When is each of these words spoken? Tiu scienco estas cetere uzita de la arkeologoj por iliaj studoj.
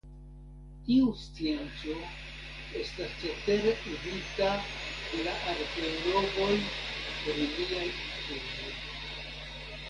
Tiu 0.85 1.09
scienco 1.23 1.97
estas 2.83 3.11
cetere 3.25 3.73
uzita 3.91 4.47
de 5.11 5.27
la 5.29 5.35
arkeologoj 5.53 6.49
por 6.73 7.39
iliaj 7.45 7.85
studoj. 7.93 8.75